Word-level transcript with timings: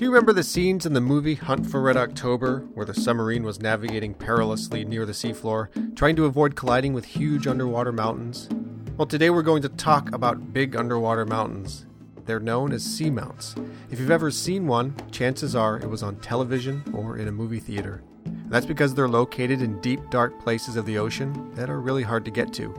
Do 0.00 0.06
you 0.06 0.12
remember 0.12 0.32
the 0.32 0.42
scenes 0.42 0.86
in 0.86 0.94
the 0.94 1.00
movie 1.02 1.34
Hunt 1.34 1.66
for 1.66 1.82
Red 1.82 1.98
October, 1.98 2.60
where 2.72 2.86
the 2.86 2.94
submarine 2.94 3.42
was 3.42 3.60
navigating 3.60 4.14
perilously 4.14 4.82
near 4.82 5.04
the 5.04 5.12
seafloor, 5.12 5.94
trying 5.94 6.16
to 6.16 6.24
avoid 6.24 6.56
colliding 6.56 6.94
with 6.94 7.04
huge 7.04 7.46
underwater 7.46 7.92
mountains? 7.92 8.48
Well, 8.96 9.04
today 9.04 9.28
we're 9.28 9.42
going 9.42 9.60
to 9.60 9.68
talk 9.68 10.10
about 10.14 10.54
big 10.54 10.74
underwater 10.74 11.26
mountains. 11.26 11.84
They're 12.24 12.40
known 12.40 12.72
as 12.72 12.82
seamounts. 12.82 13.62
If 13.90 14.00
you've 14.00 14.10
ever 14.10 14.30
seen 14.30 14.66
one, 14.66 14.96
chances 15.10 15.54
are 15.54 15.76
it 15.76 15.90
was 15.90 16.02
on 16.02 16.16
television 16.20 16.82
or 16.94 17.18
in 17.18 17.28
a 17.28 17.32
movie 17.32 17.60
theater. 17.60 18.02
And 18.24 18.50
that's 18.50 18.64
because 18.64 18.94
they're 18.94 19.06
located 19.06 19.60
in 19.60 19.82
deep, 19.82 20.00
dark 20.08 20.40
places 20.40 20.76
of 20.76 20.86
the 20.86 20.96
ocean 20.96 21.54
that 21.56 21.68
are 21.68 21.78
really 21.78 22.04
hard 22.04 22.24
to 22.24 22.30
get 22.30 22.54
to. 22.54 22.74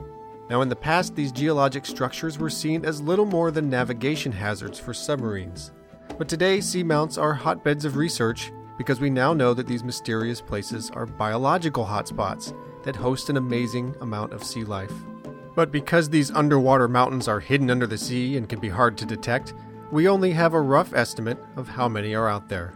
Now, 0.50 0.60
in 0.60 0.68
the 0.68 0.74
past, 0.74 1.14
these 1.14 1.30
geologic 1.30 1.86
structures 1.86 2.36
were 2.36 2.50
seen 2.50 2.84
as 2.84 3.00
little 3.00 3.26
more 3.26 3.52
than 3.52 3.70
navigation 3.70 4.32
hazards 4.32 4.80
for 4.80 4.92
submarines. 4.92 5.70
But 6.18 6.28
today, 6.28 6.58
seamounts 6.58 7.20
are 7.20 7.34
hotbeds 7.34 7.84
of 7.84 7.96
research 7.96 8.52
because 8.76 9.00
we 9.00 9.10
now 9.10 9.32
know 9.32 9.54
that 9.54 9.66
these 9.66 9.82
mysterious 9.82 10.40
places 10.40 10.90
are 10.90 11.06
biological 11.06 11.84
hotspots 11.84 12.54
that 12.84 12.96
host 12.96 13.30
an 13.30 13.36
amazing 13.36 13.94
amount 14.00 14.32
of 14.32 14.44
sea 14.44 14.64
life. 14.64 14.92
But 15.54 15.72
because 15.72 16.08
these 16.08 16.30
underwater 16.30 16.88
mountains 16.88 17.28
are 17.28 17.40
hidden 17.40 17.70
under 17.70 17.86
the 17.86 17.98
sea 17.98 18.36
and 18.36 18.48
can 18.48 18.60
be 18.60 18.68
hard 18.68 18.96
to 18.98 19.06
detect, 19.06 19.54
we 19.90 20.08
only 20.08 20.32
have 20.32 20.54
a 20.54 20.60
rough 20.60 20.94
estimate 20.94 21.38
of 21.56 21.68
how 21.68 21.88
many 21.88 22.14
are 22.14 22.28
out 22.28 22.48
there. 22.48 22.74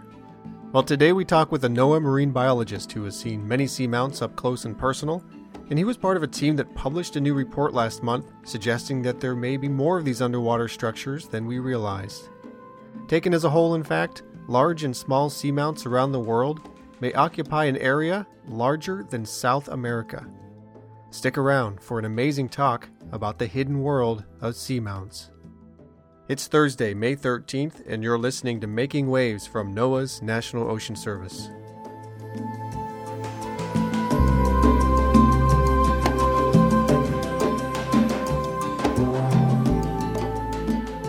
Well, 0.72 0.82
today 0.82 1.12
we 1.12 1.24
talk 1.24 1.50
with 1.50 1.64
a 1.64 1.68
NOAA 1.68 2.02
marine 2.02 2.32
biologist 2.32 2.92
who 2.92 3.04
has 3.04 3.18
seen 3.18 3.46
many 3.46 3.64
seamounts 3.64 4.20
up 4.20 4.36
close 4.36 4.64
and 4.64 4.76
personal, 4.76 5.24
and 5.70 5.78
he 5.78 5.84
was 5.84 5.96
part 5.96 6.16
of 6.16 6.22
a 6.22 6.28
team 6.28 6.56
that 6.56 6.74
published 6.74 7.16
a 7.16 7.20
new 7.20 7.34
report 7.34 7.72
last 7.72 8.02
month 8.02 8.32
suggesting 8.44 9.02
that 9.02 9.20
there 9.20 9.34
may 9.34 9.56
be 9.56 9.68
more 9.68 9.98
of 9.98 10.04
these 10.04 10.20
underwater 10.22 10.68
structures 10.68 11.28
than 11.28 11.46
we 11.46 11.58
realized. 11.58 12.28
Taken 13.08 13.34
as 13.34 13.44
a 13.44 13.50
whole, 13.50 13.74
in 13.74 13.82
fact, 13.82 14.22
large 14.48 14.84
and 14.84 14.96
small 14.96 15.30
seamounts 15.30 15.86
around 15.86 16.12
the 16.12 16.20
world 16.20 16.68
may 17.00 17.12
occupy 17.12 17.64
an 17.64 17.76
area 17.76 18.26
larger 18.46 19.04
than 19.08 19.24
South 19.24 19.68
America. 19.68 20.26
Stick 21.10 21.38
around 21.38 21.80
for 21.80 21.98
an 21.98 22.04
amazing 22.04 22.48
talk 22.48 22.88
about 23.12 23.38
the 23.38 23.46
hidden 23.46 23.80
world 23.80 24.24
of 24.40 24.54
seamounts. 24.54 25.30
It's 26.28 26.48
Thursday, 26.48 26.92
May 26.92 27.14
13th, 27.14 27.86
and 27.86 28.02
you're 28.02 28.18
listening 28.18 28.60
to 28.60 28.66
Making 28.66 29.08
Waves 29.08 29.46
from 29.46 29.74
NOAA's 29.74 30.22
National 30.22 30.68
Ocean 30.68 30.96
Service. 30.96 31.50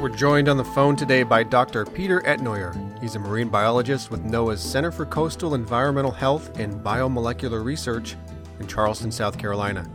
We're 0.08 0.16
joined 0.16 0.48
on 0.48 0.56
the 0.56 0.64
phone 0.64 0.96
today 0.96 1.24
by 1.24 1.44
Dr. 1.44 1.86
Peter 1.86 2.22
Etnoyer. 2.22 2.74
He's 3.02 3.16
a 3.16 3.20
marine 3.20 3.50
biologist 3.50 4.10
with 4.10 4.24
NOAA's 4.24 4.62
Center 4.62 4.90
for 4.90 5.06
Coastal 5.06 5.54
Environmental 5.54 6.14
Health 6.14 6.58
and 6.58 6.82
Biomolecular 6.82 7.62
Research 7.62 8.16
in 8.62 8.68
Charleston, 8.68 9.12
South 9.12 9.38
Carolina. 9.38 9.86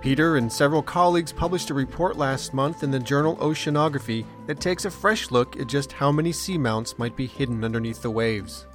Peter 0.00 0.36
and 0.36 0.50
several 0.50 0.80
colleagues 0.80 1.32
published 1.32 1.70
a 1.70 1.74
report 1.74 2.16
last 2.16 2.54
month 2.54 2.84
in 2.84 2.92
the 2.92 3.00
journal 3.00 3.36
Oceanography 3.38 4.24
that 4.46 4.60
takes 4.60 4.84
a 4.84 4.90
fresh 4.92 5.32
look 5.32 5.58
at 5.58 5.66
just 5.66 5.90
how 5.90 6.12
many 6.12 6.30
seamounts 6.30 6.96
might 6.96 7.16
be 7.16 7.26
hidden 7.26 7.64
underneath 7.64 8.00
the 8.00 8.12
waves. 8.12 8.68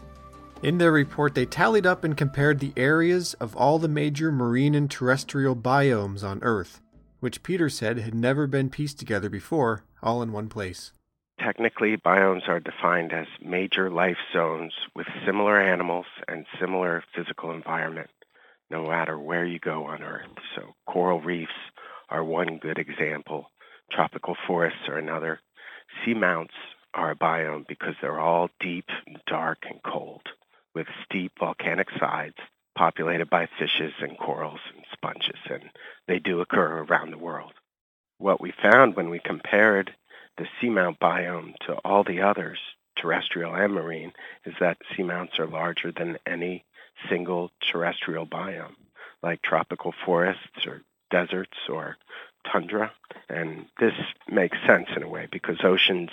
In 0.64 0.78
their 0.78 0.92
report, 0.92 1.34
they 1.34 1.46
tallied 1.46 1.86
up 1.86 2.04
and 2.04 2.18
compared 2.18 2.60
the 2.60 2.74
areas 2.76 3.36
of 3.36 3.56
all 3.56 3.80
the 3.80 3.88
major 3.88 4.34
marine 4.34 4.76
and 4.76 4.92
terrestrial 4.92 5.56
biomes 5.56 6.26
on 6.26 6.44
Earth, 6.44 6.82
which 7.22 7.42
Peter 7.42 7.70
said 7.70 8.00
had 8.00 8.14
never 8.14 8.48
been 8.48 8.70
pieced 8.70 9.00
together 9.00 9.30
before 9.30 9.86
all 10.02 10.22
in 10.22 10.32
one 10.32 10.50
place. 10.50 10.92
Technically, 11.40 11.96
biomes 11.98 12.48
are 12.48 12.60
defined 12.60 13.14
as 13.14 13.28
major 13.42 13.90
life 13.90 14.18
zones 14.34 14.74
with 14.96 15.08
similar 15.26 15.60
animals 15.60 16.08
and 16.28 16.46
similar 16.60 17.04
physical 17.16 17.52
environment, 17.52 18.10
no 18.72 18.88
matter 18.88 19.20
where 19.20 19.46
you 19.46 19.60
go 19.60 19.86
on 19.86 20.02
Earth. 20.02 20.28
So 20.56 20.74
coral 20.88 21.22
reefs 21.22 21.52
are 22.10 22.24
one 22.24 22.58
good 22.58 22.80
example. 22.80 23.52
Tropical 23.92 24.36
forests 24.48 24.88
are 24.88 24.98
another. 24.98 25.40
Seamounts 26.04 26.56
are 26.94 27.12
a 27.12 27.16
biome 27.16 27.68
because 27.68 27.94
they're 28.02 28.20
all 28.20 28.50
deep, 28.60 28.90
dark, 29.28 29.60
and 29.70 29.80
cold, 29.84 30.24
with 30.74 30.88
steep 31.06 31.34
volcanic 31.40 31.88
sides 32.00 32.36
populated 32.76 33.30
by 33.30 33.48
fishes 33.60 33.94
and 34.00 34.18
corals 34.18 34.60
and 34.76 34.84
sponges, 34.94 35.40
and 35.50 35.70
they 36.08 36.20
do 36.20 36.42
occur 36.42 36.84
around 36.84 37.12
the 37.12 37.18
world. 37.18 37.54
What 38.20 38.42
we 38.42 38.52
found 38.52 38.96
when 38.96 39.10
we 39.10 39.20
compared 39.20 39.94
the 40.38 40.48
seamount 40.60 41.00
biome 41.00 41.56
to 41.66 41.74
all 41.86 42.04
the 42.04 42.22
others, 42.22 42.60
terrestrial 42.96 43.56
and 43.56 43.74
marine, 43.74 44.14
is 44.46 44.54
that 44.60 44.78
seamounts 44.96 45.40
are 45.40 45.48
larger 45.48 45.92
than 45.92 46.18
any 46.26 46.66
single 47.10 47.52
terrestrial 47.72 48.26
biome, 48.26 48.76
like 49.22 49.42
tropical 49.42 49.94
forests 50.06 50.66
or 50.66 50.82
deserts 51.12 51.58
or 51.70 51.98
tundra. 52.52 52.92
And 53.30 53.66
this 53.80 53.94
makes 54.28 54.58
sense 54.66 54.88
in 54.96 55.04
a 55.04 55.10
way 55.10 55.28
because 55.32 55.58
oceans 55.64 56.10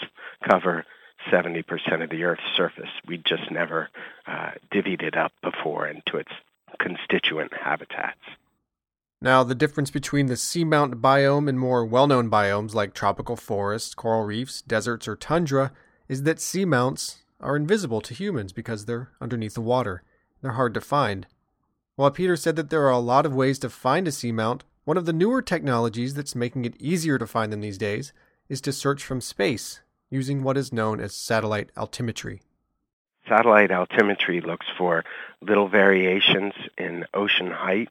cover 0.49 0.85
70% 1.31 2.03
of 2.03 2.11
the 2.11 2.25
Earth's 2.25 2.43
surface. 2.57 2.91
We 3.07 3.19
just 3.19 3.51
never 3.51 3.89
uh, 4.27 4.53
divvied 4.73 5.03
it 5.03 5.17
up 5.17 5.33
before 5.43 5.87
into 5.89 6.19
its 6.19 6.33
constituent 6.79 7.53
habitats. 7.55 8.21
Now, 9.25 9.43
the 9.43 9.55
difference 9.55 9.91
between 9.91 10.27
the 10.27 10.35
seamount 10.35 11.01
biome 11.01 11.49
and 11.49 11.59
more 11.59 11.83
well 11.83 12.07
known 12.07 12.29
biomes 12.29 12.75
like 12.75 12.93
tropical 12.93 13.37
forests, 13.37 13.95
coral 13.95 14.23
reefs, 14.25 14.61
deserts, 14.61 15.09
or 15.09 15.17
tundra 15.17 15.73
is 16.09 16.25
that 16.25 16.37
seamounts 16.37 17.23
are 17.41 17.57
invisible 17.57 18.03
to 18.03 18.13
humans 18.13 18.53
because 18.53 18.85
they're 18.85 19.13
underneath 19.23 19.55
the 19.55 19.63
water. 19.63 20.03
They're 20.43 20.53
hard 20.53 20.75
to 20.75 20.83
find. 20.83 21.27
While 21.97 22.11
Peter 22.11 22.37
said 22.37 22.57
that 22.57 22.69
there 22.69 22.85
are 22.85 22.91
a 22.91 22.99
lot 22.99 23.25
of 23.25 23.35
ways 23.35 23.59
to 23.61 23.71
find 23.71 24.07
a 24.07 24.11
seamount, 24.11 24.61
one 24.85 24.99
of 24.99 25.07
the 25.07 25.13
newer 25.15 25.41
technologies 25.41 26.13
that's 26.13 26.35
making 26.35 26.67
it 26.67 26.77
easier 26.79 27.17
to 27.17 27.27
find 27.27 27.51
them 27.51 27.63
these 27.63 27.79
days 27.79 28.13
is 28.51 28.61
to 28.61 28.75
search 28.75 29.03
from 29.03 29.23
space 29.23 29.81
using 30.11 30.43
what 30.43 30.59
is 30.59 30.71
known 30.71 31.01
as 31.01 31.15
satellite 31.15 31.75
altimetry. 31.77 32.41
Satellite 33.27 33.71
altimetry 33.71 34.45
looks 34.45 34.67
for 34.77 35.03
little 35.41 35.69
variations 35.69 36.53
in 36.77 37.07
ocean 37.15 37.51
height 37.51 37.89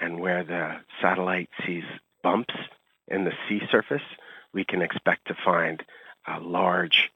and 0.00 0.20
where 0.20 0.44
the 0.44 0.76
satellite 1.00 1.50
sees 1.64 1.84
bumps 2.22 2.54
in 3.08 3.24
the 3.24 3.32
sea 3.48 3.60
surface, 3.70 4.02
we 4.52 4.64
can 4.64 4.82
expect 4.82 5.28
to 5.28 5.36
find 5.44 5.82
a 6.26 6.40
large 6.40 7.10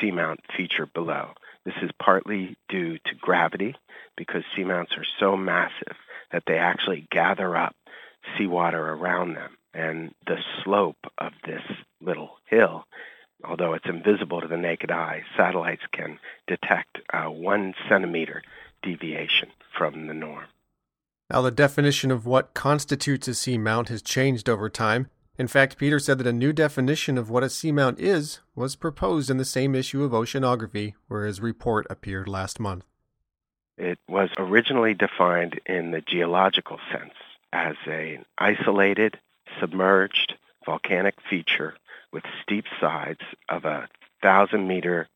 seamount 0.00 0.38
feature 0.56 0.86
below. 0.86 1.30
This 1.64 1.74
is 1.82 1.90
partly 1.98 2.56
due 2.68 2.98
to 2.98 3.14
gravity 3.20 3.74
because 4.16 4.42
seamounts 4.56 4.96
are 4.96 5.06
so 5.18 5.36
massive 5.36 5.96
that 6.32 6.44
they 6.46 6.58
actually 6.58 7.06
gather 7.10 7.56
up 7.56 7.76
seawater 8.36 8.92
around 8.92 9.34
them. 9.34 9.56
And 9.74 10.14
the 10.26 10.38
slope 10.62 10.98
of 11.18 11.32
this 11.44 11.62
little 12.00 12.36
hill, 12.46 12.84
although 13.44 13.74
it's 13.74 13.86
invisible 13.86 14.40
to 14.40 14.48
the 14.48 14.56
naked 14.56 14.90
eye, 14.90 15.22
satellites 15.36 15.82
can 15.92 16.18
detect 16.46 16.98
a 17.12 17.30
one 17.30 17.74
centimeter 17.88 18.42
deviation 18.82 19.50
from 19.76 20.06
the 20.08 20.14
norm. 20.14 20.46
Now, 21.32 21.40
the 21.40 21.50
definition 21.50 22.10
of 22.10 22.26
what 22.26 22.52
constitutes 22.52 23.26
a 23.26 23.30
seamount 23.30 23.88
has 23.88 24.02
changed 24.02 24.50
over 24.50 24.68
time. 24.68 25.08
In 25.38 25.48
fact, 25.48 25.78
Peter 25.78 25.98
said 25.98 26.18
that 26.18 26.26
a 26.26 26.32
new 26.32 26.52
definition 26.52 27.16
of 27.16 27.30
what 27.30 27.42
a 27.42 27.46
seamount 27.46 27.98
is 27.98 28.40
was 28.54 28.76
proposed 28.76 29.30
in 29.30 29.38
the 29.38 29.46
same 29.46 29.74
issue 29.74 30.04
of 30.04 30.12
Oceanography, 30.12 30.92
where 31.08 31.24
his 31.24 31.40
report 31.40 31.86
appeared 31.88 32.28
last 32.28 32.60
month. 32.60 32.84
It 33.78 33.98
was 34.06 34.28
originally 34.36 34.92
defined 34.92 35.58
in 35.64 35.90
the 35.90 36.02
geological 36.02 36.78
sense 36.92 37.14
as 37.50 37.76
an 37.86 38.26
isolated, 38.36 39.18
submerged 39.58 40.34
volcanic 40.66 41.14
feature 41.30 41.74
with 42.12 42.24
steep 42.42 42.66
sides 42.78 43.22
of 43.48 43.64
a 43.64 43.88
thousand 44.20 44.68
meter 44.68 45.08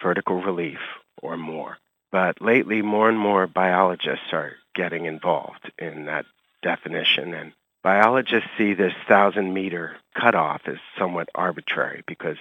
vertical 0.00 0.40
relief 0.40 0.78
or 1.20 1.36
more. 1.36 1.78
But 2.12 2.40
lately, 2.40 2.80
more 2.80 3.08
and 3.08 3.18
more 3.18 3.48
biologists 3.48 4.32
are 4.32 4.52
getting 4.74 5.06
involved 5.06 5.70
in 5.78 6.06
that 6.06 6.26
definition. 6.62 7.34
And 7.34 7.52
biologists 7.82 8.48
see 8.56 8.74
this 8.74 8.94
thousand 9.08 9.52
meter 9.52 9.96
cutoff 10.14 10.62
as 10.66 10.78
somewhat 10.98 11.28
arbitrary 11.34 12.02
because 12.06 12.36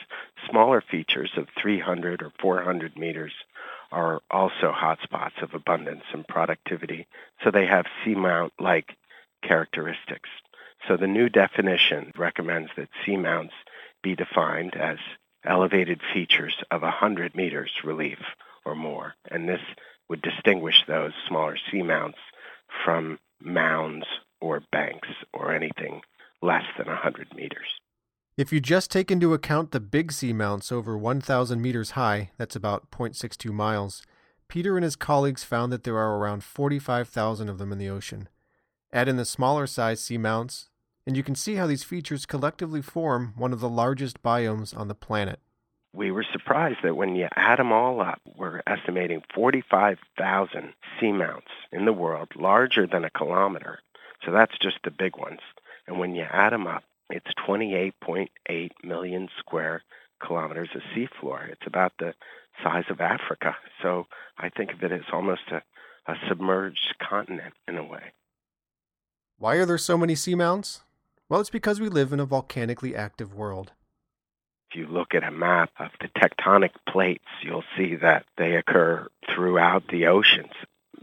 smaller 0.49 0.81
features 0.81 1.31
of 1.37 1.47
300 1.61 2.21
or 2.21 2.31
400 2.39 2.97
meters 2.97 3.33
are 3.91 4.21
also 4.29 4.71
hotspots 4.71 5.41
of 5.41 5.53
abundance 5.53 6.03
and 6.13 6.27
productivity. 6.27 7.07
So 7.43 7.51
they 7.51 7.65
have 7.65 7.85
seamount-like 8.05 8.95
characteristics. 9.43 10.29
So 10.87 10.97
the 10.97 11.07
new 11.07 11.29
definition 11.29 12.11
recommends 12.17 12.69
that 12.77 12.89
seamounts 13.05 13.51
be 14.01 14.15
defined 14.15 14.75
as 14.75 14.97
elevated 15.45 16.01
features 16.13 16.55
of 16.71 16.81
100 16.81 17.35
meters 17.35 17.71
relief 17.83 18.19
or 18.65 18.75
more. 18.75 19.15
And 19.29 19.47
this 19.47 19.61
would 20.11 20.21
distinguish 20.21 20.83
those 20.89 21.13
smaller 21.25 21.57
seamounts 21.71 22.17
from 22.83 23.17
mounds 23.39 24.05
or 24.41 24.61
banks 24.69 25.07
or 25.33 25.55
anything 25.55 26.01
less 26.41 26.65
than 26.77 26.87
100 26.87 27.33
meters. 27.33 27.79
If 28.35 28.51
you 28.51 28.59
just 28.59 28.91
take 28.91 29.09
into 29.09 29.33
account 29.33 29.71
the 29.71 29.79
big 29.79 30.11
seamounts 30.11 30.69
over 30.69 30.97
1,000 30.97 31.61
meters 31.61 31.91
high, 31.91 32.31
that's 32.37 32.57
about 32.57 32.91
0.62 32.91 33.53
miles, 33.53 34.03
Peter 34.49 34.75
and 34.75 34.83
his 34.83 34.97
colleagues 34.97 35.45
found 35.45 35.71
that 35.71 35.85
there 35.85 35.97
are 35.97 36.17
around 36.17 36.43
45,000 36.43 37.47
of 37.47 37.57
them 37.57 37.71
in 37.71 37.77
the 37.77 37.89
ocean. 37.89 38.27
Add 38.91 39.07
in 39.07 39.15
the 39.15 39.23
smaller 39.23 39.65
size 39.65 40.01
seamounts, 40.01 40.67
and 41.07 41.15
you 41.15 41.23
can 41.23 41.35
see 41.35 41.55
how 41.55 41.67
these 41.67 41.85
features 41.85 42.25
collectively 42.25 42.81
form 42.81 43.33
one 43.37 43.53
of 43.53 43.61
the 43.61 43.69
largest 43.69 44.21
biomes 44.21 44.77
on 44.77 44.89
the 44.89 44.95
planet. 44.95 45.39
We 45.93 46.11
were 46.11 46.25
surprised 46.31 46.79
that 46.83 46.95
when 46.95 47.15
you 47.15 47.27
add 47.35 47.59
them 47.59 47.71
all 47.71 47.99
up, 47.99 48.21
we're 48.37 48.61
estimating 48.65 49.23
45,000 49.33 50.73
seamounts 50.99 51.51
in 51.71 51.85
the 51.85 51.93
world, 51.93 52.29
larger 52.35 52.87
than 52.87 53.03
a 53.03 53.09
kilometer. 53.09 53.79
So 54.25 54.31
that's 54.31 54.57
just 54.61 54.77
the 54.83 54.91
big 54.91 55.17
ones. 55.17 55.41
And 55.87 55.99
when 55.99 56.15
you 56.15 56.23
add 56.23 56.53
them 56.53 56.67
up, 56.67 56.83
it's 57.09 57.27
28.8 57.45 58.69
million 58.83 59.27
square 59.37 59.83
kilometers 60.25 60.69
of 60.75 60.81
seafloor. 60.95 61.49
It's 61.49 61.67
about 61.67 61.93
the 61.99 62.13
size 62.63 62.85
of 62.89 63.01
Africa. 63.01 63.55
So 63.81 64.07
I 64.37 64.49
think 64.49 64.71
of 64.71 64.83
it 64.83 64.91
as 64.91 65.01
almost 65.11 65.41
a, 65.51 65.61
a 66.09 66.15
submerged 66.29 66.95
continent 67.01 67.53
in 67.67 67.77
a 67.77 67.83
way. 67.83 68.13
Why 69.37 69.55
are 69.55 69.65
there 69.65 69.77
so 69.77 69.97
many 69.97 70.13
seamounts? 70.13 70.81
Well, 71.27 71.41
it's 71.41 71.49
because 71.49 71.79
we 71.79 71.89
live 71.89 72.13
in 72.13 72.19
a 72.19 72.25
volcanically 72.25 72.95
active 72.95 73.33
world. 73.33 73.71
If 74.71 74.77
you 74.77 74.87
look 74.87 75.13
at 75.13 75.25
a 75.25 75.31
map 75.31 75.69
of 75.79 75.91
the 75.99 76.07
tectonic 76.07 76.71
plates, 76.87 77.25
you'll 77.41 77.65
see 77.75 77.95
that 77.95 78.25
they 78.37 78.55
occur 78.55 79.05
throughout 79.29 79.89
the 79.89 80.07
oceans. 80.07 80.53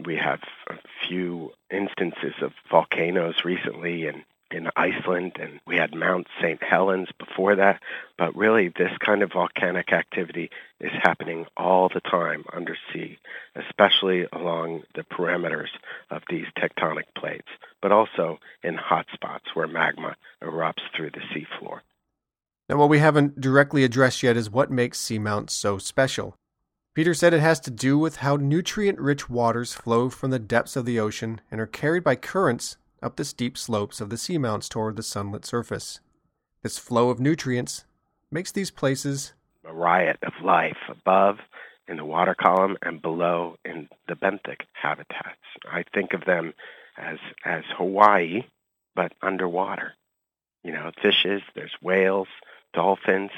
We 0.03 0.15
have 0.15 0.41
a 0.67 0.77
few 1.07 1.51
instances 1.69 2.33
of 2.41 2.53
volcanoes 2.71 3.45
recently 3.45 4.07
in 4.07 4.23
in 4.49 4.71
Iceland, 4.75 5.33
and 5.39 5.59
we 5.67 5.75
had 5.75 5.93
Mount 5.93 6.25
St. 6.41 6.63
Helens 6.63 7.09
before 7.19 7.57
that. 7.57 7.79
But 8.17 8.35
really, 8.35 8.69
this 8.69 8.97
kind 9.05 9.21
of 9.21 9.33
volcanic 9.33 9.93
activity 9.93 10.49
is 10.79 10.91
happening 11.03 11.45
all 11.55 11.89
the 11.89 12.01
time 12.01 12.45
undersea, 12.51 13.19
especially 13.55 14.25
along 14.33 14.81
the 14.95 15.03
perimeters 15.03 15.69
of 16.09 16.23
these 16.27 16.47
tectonic 16.57 17.13
plates, 17.15 17.49
but 17.83 17.91
also 17.91 18.39
in 18.63 18.73
hot 18.73 19.05
spots 19.13 19.45
where 19.53 19.67
magma 19.67 20.15
erupts 20.41 20.81
through 20.95 21.11
the 21.11 21.21
seafloor. 21.31 21.81
Now, 22.69 22.77
what 22.77 22.89
we 22.89 22.99
haven't 22.99 23.41
directly 23.41 23.83
addressed 23.83 24.21
yet 24.21 24.37
is 24.37 24.51
what 24.51 24.69
makes 24.69 24.99
seamounts 24.99 25.49
so 25.49 25.79
special. 25.79 26.35
Peter 26.93 27.15
said 27.15 27.33
it 27.33 27.39
has 27.39 27.59
to 27.61 27.71
do 27.71 27.97
with 27.97 28.17
how 28.17 28.35
nutrient 28.35 28.99
rich 28.99 29.27
waters 29.27 29.73
flow 29.73 30.09
from 30.09 30.29
the 30.29 30.37
depths 30.37 30.75
of 30.75 30.85
the 30.85 30.99
ocean 30.99 31.41
and 31.49 31.59
are 31.59 31.65
carried 31.65 32.03
by 32.03 32.15
currents 32.15 32.77
up 33.01 33.15
the 33.15 33.25
steep 33.25 33.57
slopes 33.57 33.99
of 33.99 34.11
the 34.11 34.17
seamounts 34.17 34.69
toward 34.69 34.97
the 34.97 35.03
sunlit 35.03 35.45
surface. 35.45 35.99
This 36.61 36.77
flow 36.77 37.09
of 37.09 37.19
nutrients 37.19 37.85
makes 38.29 38.51
these 38.51 38.69
places 38.69 39.33
a 39.65 39.73
riot 39.73 40.19
of 40.21 40.33
life 40.43 40.77
above 40.89 41.37
in 41.87 41.97
the 41.97 42.05
water 42.05 42.35
column 42.35 42.77
and 42.83 43.01
below 43.01 43.55
in 43.65 43.89
the 44.07 44.15
benthic 44.15 44.61
habitats. 44.73 45.39
I 45.71 45.85
think 45.93 46.13
of 46.13 46.25
them 46.25 46.53
as 46.97 47.17
as 47.43 47.63
Hawaii, 47.77 48.43
but 48.95 49.13
underwater. 49.23 49.93
You 50.63 50.73
know, 50.73 50.91
fishes, 51.01 51.41
there's 51.55 51.75
whales, 51.81 52.27
dolphins 52.73 53.31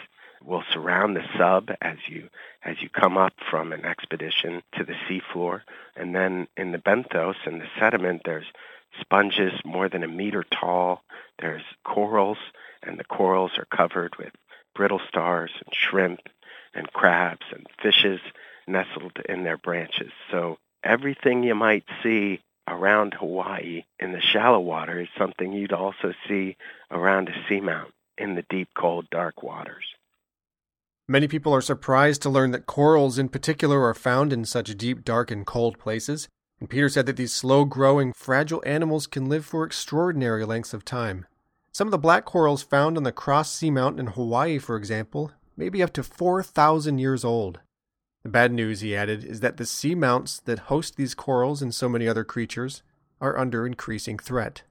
will 0.44 0.64
surround 0.74 1.16
the 1.16 1.24
sub 1.38 1.70
as 1.82 1.98
you 2.08 2.30
as 2.64 2.82
you 2.82 2.90
come 2.90 3.18
up 3.18 3.34
from 3.50 3.72
an 3.72 3.86
expedition 3.86 4.62
to 4.78 4.84
the 4.84 4.96
seafloor. 5.08 5.62
And 5.96 6.16
then 6.16 6.48
in 6.58 6.72
the 6.72 6.78
benthos 6.78 7.36
and 7.46 7.62
the 7.62 7.68
sediment 7.80 8.22
there's 8.26 8.46
sponges 9.00 9.54
more 9.64 9.90
than 9.90 10.04
a 10.04 10.08
meter 10.08 10.44
tall. 10.44 11.04
There's 11.40 11.64
corals, 11.84 12.38
and 12.84 13.00
the 13.00 13.04
corals 13.04 13.52
are 13.58 13.66
covered 13.66 14.18
with 14.18 14.32
brittle 14.76 15.02
stars 15.08 15.52
and 15.66 15.74
shrimp 15.74 16.22
and 16.74 16.92
crabs 16.94 17.46
and 17.52 17.66
fishes 17.82 18.20
nestled 18.68 19.18
in 19.28 19.44
their 19.44 19.58
branches. 19.58 20.12
So 20.30 20.58
everything 20.84 21.44
you 21.44 21.56
might 21.56 21.86
see 22.04 22.42
around 22.68 23.14
Hawaii 23.14 23.84
in 24.00 24.12
the 24.12 24.22
shallow 24.22 24.60
water 24.60 25.02
is 25.02 25.10
something 25.18 25.52
you'd 25.52 25.74
also 25.74 26.14
see 26.28 26.58
around 26.90 27.30
a 27.30 27.34
seamount 27.50 27.92
in 28.22 28.36
the 28.36 28.46
deep, 28.50 28.70
cold, 28.78 29.10
dark 29.10 29.42
waters. 29.42 29.84
Many 31.08 31.28
people 31.28 31.54
are 31.54 31.62
surprised 31.62 32.22
to 32.22 32.30
learn 32.30 32.52
that 32.52 32.68
corals 32.68 33.18
in 33.18 33.28
particular 33.28 33.84
are 33.84 33.94
found 33.94 34.32
in 34.32 34.46
such 34.46 34.78
deep, 34.78 35.04
dark, 35.04 35.32
and 35.32 35.46
cold 35.46 35.78
places. 35.80 36.30
And 36.60 36.70
Peter 36.70 36.88
said 36.88 37.08
that 37.08 37.18
these 37.18 37.34
slow 37.34 37.66
growing, 37.66 38.14
fragile 38.14 38.64
animals 38.66 39.08
can 39.08 39.28
live 39.28 39.46
for 39.46 39.66
extraordinary 39.66 40.46
lengths 40.46 40.74
of 40.74 40.86
time. 40.86 41.26
Some 41.74 41.88
of 41.88 41.92
the 41.92 41.98
black 41.98 42.24
corals 42.24 42.64
found 42.64 42.98
on 42.98 43.04
the 43.04 43.12
Cross 43.12 43.58
Seamount 43.58 44.00
in 44.00 44.08
Hawaii, 44.08 44.60
for 44.60 44.76
example, 44.76 45.32
may 45.58 45.70
be 45.70 45.82
up 45.82 45.92
to 45.94 46.04
4,000 46.04 47.00
years 47.00 47.26
old. 47.26 47.60
The 48.24 48.30
bad 48.30 48.54
news, 48.54 48.82
he 48.82 48.96
added, 48.96 49.24
is 49.24 49.40
that 49.40 49.58
the 49.58 49.64
seamounts 49.64 50.44
that 50.44 50.60
host 50.70 50.96
these 50.96 51.16
corals 51.16 51.62
and 51.62 51.74
so 51.74 51.90
many 51.90 52.08
other 52.08 52.24
creatures 52.24 52.84
are 53.20 53.38
under 53.38 53.66
increasing 53.66 54.20
threat. 54.20 54.62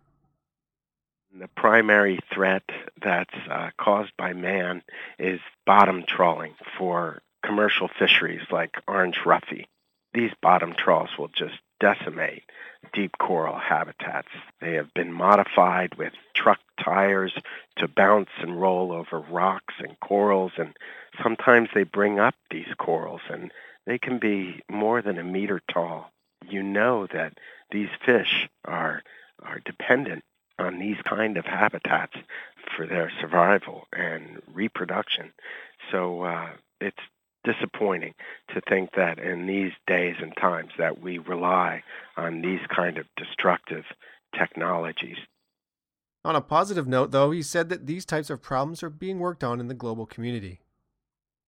The 1.38 1.48
primary 1.48 2.18
threat 2.34 2.64
that's 3.00 3.34
uh, 3.48 3.70
caused 3.78 4.16
by 4.16 4.32
man 4.32 4.82
is 5.16 5.40
bottom 5.64 6.02
trawling 6.02 6.56
for 6.76 7.22
commercial 7.44 7.86
fisheries 7.86 8.42
like 8.50 8.74
orange 8.88 9.18
roughy. 9.24 9.66
These 10.12 10.32
bottom 10.42 10.74
trawls 10.74 11.10
will 11.16 11.28
just 11.28 11.54
decimate 11.78 12.42
deep 12.92 13.12
coral 13.18 13.56
habitats. 13.56 14.28
They 14.60 14.72
have 14.74 14.92
been 14.92 15.12
modified 15.12 15.94
with 15.94 16.12
truck 16.34 16.58
tires 16.82 17.32
to 17.76 17.86
bounce 17.86 18.30
and 18.40 18.60
roll 18.60 18.90
over 18.90 19.20
rocks 19.20 19.74
and 19.78 19.98
corals, 20.00 20.52
and 20.58 20.76
sometimes 21.22 21.68
they 21.72 21.84
bring 21.84 22.18
up 22.18 22.34
these 22.50 22.74
corals, 22.76 23.22
and 23.30 23.52
they 23.86 23.98
can 23.98 24.18
be 24.18 24.62
more 24.68 25.00
than 25.00 25.16
a 25.16 25.24
meter 25.24 25.60
tall. 25.72 26.10
You 26.48 26.64
know 26.64 27.06
that 27.12 27.38
these 27.70 27.90
fish 28.04 28.48
are 28.64 29.04
are 29.42 29.60
dependent 29.60 30.24
on 30.60 30.78
these 30.78 30.96
kind 31.08 31.36
of 31.36 31.44
habitats 31.44 32.14
for 32.76 32.86
their 32.86 33.10
survival 33.20 33.86
and 33.92 34.40
reproduction. 34.52 35.32
So 35.90 36.22
uh, 36.22 36.50
it's 36.80 36.98
disappointing 37.44 38.14
to 38.54 38.60
think 38.68 38.90
that 38.96 39.18
in 39.18 39.46
these 39.46 39.72
days 39.86 40.16
and 40.20 40.32
times 40.36 40.72
that 40.78 41.00
we 41.00 41.18
rely 41.18 41.82
on 42.16 42.42
these 42.42 42.60
kind 42.74 42.98
of 42.98 43.06
destructive 43.16 43.84
technologies. 44.38 45.16
On 46.24 46.36
a 46.36 46.42
positive 46.42 46.86
note, 46.86 47.12
though, 47.12 47.30
he 47.30 47.42
said 47.42 47.70
that 47.70 47.86
these 47.86 48.04
types 48.04 48.28
of 48.28 48.42
problems 48.42 48.82
are 48.82 48.90
being 48.90 49.18
worked 49.18 49.42
on 49.42 49.58
in 49.58 49.68
the 49.68 49.74
global 49.74 50.04
community. 50.04 50.60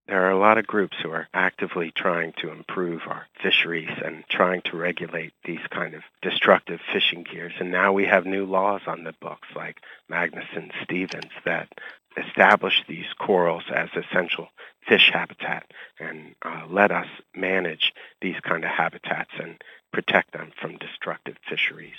There 0.09 0.27
are 0.27 0.31
a 0.31 0.39
lot 0.39 0.59
of 0.59 0.67
groups 0.67 0.97
who 1.01 1.11
are 1.11 1.29
actively 1.33 1.93
trying 1.95 2.33
to 2.39 2.51
improve 2.51 3.03
our 3.07 3.27
fisheries 3.41 3.97
and 4.05 4.25
trying 4.29 4.63
to 4.63 4.77
regulate 4.77 5.33
these 5.45 5.65
kind 5.71 5.95
of 5.95 6.03
destructive 6.23 6.81
fishing 6.93 7.23
gears. 7.23 7.53
And 7.61 7.71
now 7.71 7.93
we 7.93 8.05
have 8.07 8.27
new 8.27 8.45
laws 8.45 8.83
on 8.87 9.05
the 9.05 9.15
books 9.21 9.49
like 9.55 9.79
Magnuson 10.11 10.71
Stevens 10.83 11.31
that 11.45 11.69
establish 12.17 12.83
these 12.89 13.07
corals 13.19 13.65
as 13.75 13.89
essential 13.95 14.49
fish 14.87 15.11
habitat 15.13 15.71
and 15.99 16.35
uh, 16.45 16.67
let 16.69 16.91
us 16.91 17.07
manage 17.35 17.93
these 18.21 18.39
kind 18.43 18.65
of 18.65 18.71
habitats 18.71 19.31
and 19.39 19.63
protect 19.93 20.33
them 20.33 20.51
from 20.61 20.77
destructive 20.79 21.37
fisheries. 21.49 21.97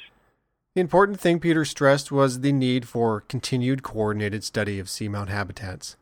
The 0.75 0.81
important 0.81 1.19
thing 1.19 1.39
Peter 1.39 1.65
stressed 1.65 2.11
was 2.11 2.41
the 2.41 2.51
need 2.51 2.87
for 2.87 3.21
continued 3.21 3.83
coordinated 3.83 4.43
study 4.43 4.79
of 4.79 4.87
seamount 4.87 5.29
habitats. 5.29 5.95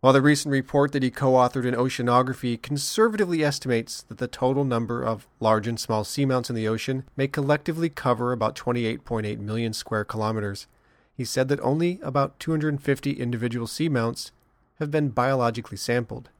While 0.00 0.12
the 0.12 0.22
recent 0.22 0.52
report 0.52 0.92
that 0.92 1.02
he 1.02 1.10
co 1.10 1.32
authored 1.32 1.64
in 1.64 1.74
Oceanography 1.74 2.60
conservatively 2.62 3.42
estimates 3.42 4.02
that 4.02 4.18
the 4.18 4.28
total 4.28 4.62
number 4.64 5.02
of 5.02 5.26
large 5.40 5.66
and 5.66 5.78
small 5.78 6.04
seamounts 6.04 6.48
in 6.48 6.54
the 6.54 6.68
ocean 6.68 7.02
may 7.16 7.26
collectively 7.26 7.88
cover 7.88 8.30
about 8.30 8.54
28.8 8.54 9.40
million 9.40 9.72
square 9.72 10.04
kilometers, 10.04 10.68
he 11.16 11.24
said 11.24 11.48
that 11.48 11.60
only 11.60 11.98
about 12.00 12.38
250 12.38 13.10
individual 13.10 13.66
seamounts 13.66 14.30
have 14.78 14.88
been 14.88 15.08
biologically 15.08 15.76
sampled. 15.76 16.30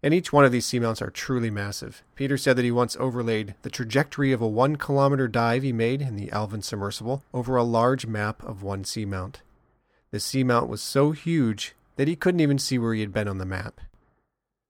And 0.00 0.14
each 0.14 0.32
one 0.32 0.44
of 0.44 0.52
these 0.52 0.64
seamounts 0.64 1.02
are 1.02 1.10
truly 1.10 1.50
massive. 1.50 2.04
Peter 2.14 2.36
said 2.36 2.54
that 2.54 2.64
he 2.64 2.70
once 2.70 2.96
overlaid 3.00 3.56
the 3.62 3.70
trajectory 3.70 4.30
of 4.30 4.40
a 4.40 4.46
one 4.46 4.76
kilometer 4.76 5.26
dive 5.26 5.64
he 5.64 5.72
made 5.72 6.00
in 6.00 6.14
the 6.14 6.30
Alvin 6.30 6.62
submersible 6.62 7.24
over 7.34 7.56
a 7.56 7.64
large 7.64 8.06
map 8.06 8.44
of 8.44 8.62
one 8.62 8.84
seamount. 8.84 9.36
The 10.12 10.18
seamount 10.18 10.68
was 10.68 10.80
so 10.80 11.10
huge 11.10 11.74
that 11.98 12.08
he 12.08 12.16
couldn't 12.16 12.40
even 12.40 12.58
see 12.58 12.78
where 12.78 12.94
he 12.94 13.00
had 13.00 13.12
been 13.12 13.28
on 13.28 13.38
the 13.38 13.44
map. 13.44 13.80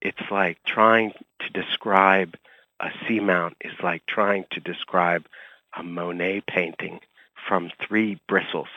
It's 0.00 0.30
like 0.30 0.58
trying 0.64 1.12
to 1.40 1.50
describe 1.50 2.34
a 2.80 2.88
seamount 3.04 3.52
is 3.60 3.72
like 3.82 4.02
trying 4.06 4.46
to 4.52 4.60
describe 4.60 5.26
a 5.76 5.82
Monet 5.82 6.42
painting 6.48 7.00
from 7.46 7.70
three 7.86 8.18
bristles 8.28 8.68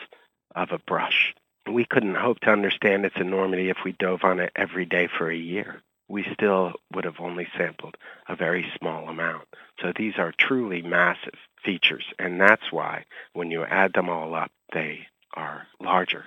of 0.54 0.70
a 0.70 0.78
brush. 0.78 1.34
We 1.70 1.86
couldn't 1.86 2.16
hope 2.16 2.40
to 2.40 2.50
understand 2.50 3.06
its 3.06 3.16
enormity 3.16 3.70
if 3.70 3.78
we 3.84 3.92
dove 3.92 4.22
on 4.22 4.38
it 4.38 4.52
every 4.54 4.84
day 4.84 5.08
for 5.08 5.30
a 5.30 5.36
year. 5.36 5.80
We 6.08 6.26
still 6.34 6.74
would 6.92 7.04
have 7.04 7.20
only 7.20 7.48
sampled 7.56 7.96
a 8.28 8.36
very 8.36 8.70
small 8.78 9.08
amount. 9.08 9.48
So 9.80 9.92
these 9.96 10.14
are 10.18 10.34
truly 10.36 10.82
massive 10.82 11.38
features, 11.64 12.04
and 12.18 12.38
that's 12.38 12.70
why 12.70 13.06
when 13.32 13.50
you 13.50 13.64
add 13.64 13.94
them 13.94 14.10
all 14.10 14.34
up, 14.34 14.50
they 14.74 15.06
are 15.34 15.66
larger 15.80 16.26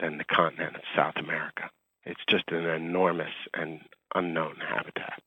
than 0.00 0.18
the 0.18 0.24
continent 0.24 0.76
of 0.76 0.82
South 0.96 1.16
America. 1.16 1.70
It's 2.04 2.24
just 2.28 2.50
an 2.50 2.66
enormous 2.66 3.32
and 3.54 3.80
unknown 4.14 4.56
habitat. 4.56 5.22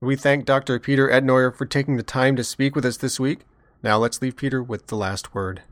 We 0.00 0.16
thank 0.16 0.44
Dr. 0.44 0.78
Peter 0.78 1.08
Etnoyer 1.08 1.54
for 1.54 1.66
taking 1.66 1.96
the 1.96 2.02
time 2.02 2.36
to 2.36 2.44
speak 2.44 2.74
with 2.74 2.84
us 2.84 2.96
this 2.96 3.18
week. 3.18 3.40
Now 3.82 3.98
let's 3.98 4.20
leave 4.20 4.36
Peter 4.36 4.62
with 4.62 4.88
the 4.88 4.96
last 4.96 5.34
word. 5.34 5.62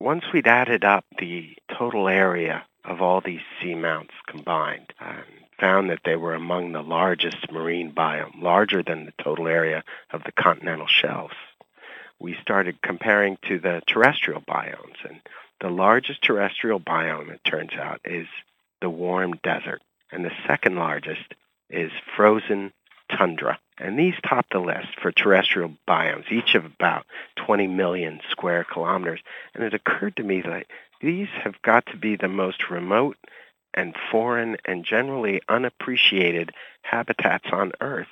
Once 0.00 0.24
we'd 0.32 0.46
added 0.46 0.84
up 0.84 1.04
the 1.18 1.56
total 1.76 2.08
area 2.08 2.64
of 2.84 3.02
all 3.02 3.20
these 3.20 3.40
seamounts 3.60 4.12
combined, 4.26 4.92
and 5.00 5.24
found 5.58 5.90
that 5.90 6.00
they 6.04 6.16
were 6.16 6.34
among 6.34 6.72
the 6.72 6.82
largest 6.82 7.50
marine 7.50 7.92
biome, 7.92 8.40
larger 8.40 8.82
than 8.82 9.04
the 9.04 9.22
total 9.22 9.48
area 9.48 9.82
of 10.10 10.22
the 10.24 10.32
continental 10.32 10.86
shelves. 10.86 11.34
We 12.20 12.36
started 12.40 12.80
comparing 12.82 13.38
to 13.48 13.58
the 13.58 13.82
terrestrial 13.86 14.40
biomes, 14.40 15.04
and 15.08 15.20
the 15.60 15.70
largest 15.70 16.22
terrestrial 16.22 16.80
biome, 16.80 17.30
it 17.30 17.40
turns 17.44 17.72
out, 17.72 18.00
is 18.04 18.26
the 18.80 18.90
warm 18.90 19.34
desert, 19.42 19.82
and 20.12 20.24
the 20.24 20.32
second 20.46 20.76
largest 20.76 21.34
is 21.70 21.90
frozen 22.16 22.72
tundra. 23.16 23.58
And 23.78 23.98
these 23.98 24.14
top 24.28 24.46
the 24.50 24.58
list 24.58 24.88
for 25.00 25.12
terrestrial 25.12 25.72
biomes, 25.86 26.30
each 26.30 26.54
of 26.54 26.64
about 26.64 27.06
20 27.36 27.66
million 27.68 28.20
square 28.30 28.64
kilometers. 28.64 29.20
And 29.54 29.64
it 29.64 29.74
occurred 29.74 30.16
to 30.16 30.24
me 30.24 30.42
that 30.42 30.66
these 31.00 31.28
have 31.44 31.62
got 31.62 31.86
to 31.86 31.96
be 31.96 32.16
the 32.16 32.28
most 32.28 32.70
remote 32.70 33.16
and 33.74 33.94
foreign 34.10 34.56
and 34.64 34.84
generally 34.84 35.40
unappreciated 35.48 36.50
habitats 36.82 37.46
on 37.52 37.72
Earth, 37.80 38.08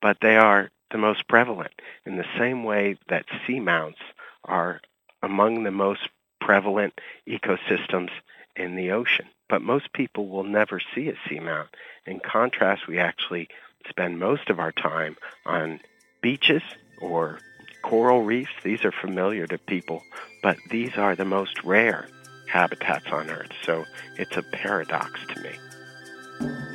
but 0.00 0.18
they 0.20 0.36
are 0.36 0.70
the 0.90 0.98
most 0.98 1.26
prevalent 1.28 1.72
in 2.06 2.16
the 2.16 2.24
same 2.38 2.64
way 2.64 2.96
that 3.08 3.26
seamounts 3.46 3.98
are 4.44 4.80
among 5.22 5.64
the 5.64 5.70
most 5.70 6.08
prevalent 6.40 6.98
ecosystems 7.26 8.10
in 8.56 8.74
the 8.74 8.92
ocean. 8.92 9.26
But 9.48 9.62
most 9.62 9.92
people 9.92 10.28
will 10.28 10.44
never 10.44 10.80
see 10.94 11.08
a 11.08 11.14
seamount. 11.28 11.68
In 12.06 12.20
contrast, 12.20 12.86
we 12.86 12.98
actually 12.98 13.48
spend 13.88 14.18
most 14.18 14.50
of 14.50 14.58
our 14.58 14.72
time 14.72 15.16
on 15.46 15.80
beaches 16.20 16.62
or 17.00 17.38
coral 17.82 18.22
reefs. 18.22 18.52
These 18.62 18.84
are 18.84 18.92
familiar 18.92 19.46
to 19.46 19.58
people, 19.58 20.02
but 20.42 20.56
these 20.70 20.96
are 20.96 21.16
the 21.16 21.24
most 21.24 21.62
rare 21.64 22.08
habitats 22.46 23.06
on 23.10 23.30
Earth. 23.30 23.52
So 23.64 23.84
it's 24.16 24.36
a 24.36 24.42
paradox 24.42 25.20
to 25.34 25.40
me. 25.40 26.67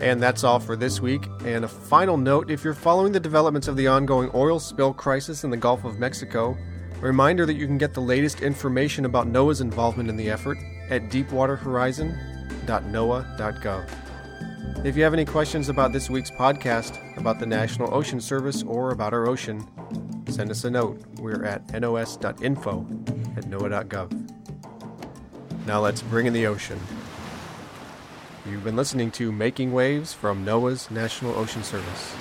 And 0.00 0.22
that's 0.22 0.44
all 0.44 0.58
for 0.58 0.76
this 0.76 1.00
week. 1.00 1.26
And 1.44 1.64
a 1.64 1.68
final 1.68 2.16
note 2.16 2.50
if 2.50 2.64
you're 2.64 2.72
following 2.74 3.12
the 3.12 3.20
developments 3.20 3.68
of 3.68 3.76
the 3.76 3.86
ongoing 3.86 4.30
oil 4.34 4.58
spill 4.58 4.94
crisis 4.94 5.44
in 5.44 5.50
the 5.50 5.58
Gulf 5.58 5.84
of 5.84 5.98
Mexico, 5.98 6.56
a 6.96 7.00
reminder 7.04 7.44
that 7.46 7.54
you 7.54 7.66
can 7.66 7.78
get 7.78 7.94
the 7.94 8.00
latest 8.00 8.40
information 8.40 9.04
about 9.04 9.26
NOAA's 9.26 9.60
involvement 9.60 10.08
in 10.08 10.16
the 10.16 10.30
effort 10.30 10.56
at 10.88 11.10
deepwaterhorizon.noaa.gov. 11.10 13.90
If 14.84 14.96
you 14.96 15.02
have 15.02 15.12
any 15.12 15.26
questions 15.26 15.68
about 15.68 15.92
this 15.92 16.08
week's 16.08 16.30
podcast, 16.30 17.18
about 17.18 17.38
the 17.38 17.46
National 17.46 17.94
Ocean 17.94 18.20
Service, 18.20 18.62
or 18.62 18.92
about 18.92 19.12
our 19.12 19.28
ocean, 19.28 19.66
send 20.28 20.50
us 20.50 20.64
a 20.64 20.70
note. 20.70 21.02
We're 21.18 21.44
at 21.44 21.66
nos.info 21.78 22.86
at 23.36 23.44
noaa.gov. 23.44 24.30
Now 25.66 25.80
let's 25.80 26.00
bring 26.02 26.26
in 26.26 26.32
the 26.32 26.46
ocean. 26.46 26.80
You've 28.46 28.64
been 28.64 28.76
listening 28.76 29.10
to 29.12 29.30
Making 29.30 29.72
Waves 29.72 30.14
from 30.14 30.46
NOAA's 30.46 30.90
National 30.90 31.36
Ocean 31.36 31.62
Service. 31.62 32.14